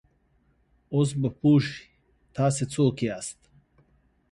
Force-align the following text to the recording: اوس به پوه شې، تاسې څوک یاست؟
اوس 0.93 1.09
به 1.19 1.29
پوه 1.39 1.59
شې، 1.65 1.81
تاسې 2.35 2.63
څوک 2.73 2.95
یاست؟ 3.07 3.39